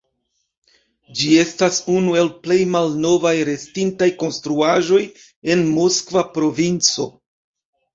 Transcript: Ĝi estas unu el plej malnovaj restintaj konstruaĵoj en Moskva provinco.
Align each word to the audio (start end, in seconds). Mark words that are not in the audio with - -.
Ĝi 1.19 1.29
estas 1.41 1.77
unu 1.97 2.17
el 2.23 2.33
plej 2.47 2.59
malnovaj 2.77 3.35
restintaj 3.53 4.11
konstruaĵoj 4.25 5.03
en 5.57 5.67
Moskva 5.79 6.29
provinco. 6.37 7.13